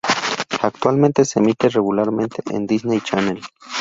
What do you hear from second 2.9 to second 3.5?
Channel.